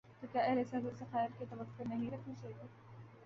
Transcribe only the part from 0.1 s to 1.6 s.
تو کیا اہل سیاست سے خیر کی